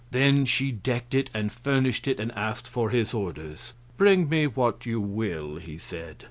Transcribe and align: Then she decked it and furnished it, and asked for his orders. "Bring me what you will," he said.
Then 0.09 0.45
she 0.45 0.71
decked 0.71 1.13
it 1.13 1.29
and 1.31 1.53
furnished 1.53 2.07
it, 2.07 2.19
and 2.19 2.31
asked 2.31 2.67
for 2.67 2.89
his 2.89 3.13
orders. 3.13 3.73
"Bring 3.97 4.27
me 4.29 4.47
what 4.47 4.83
you 4.87 4.99
will," 4.99 5.57
he 5.57 5.77
said. 5.77 6.15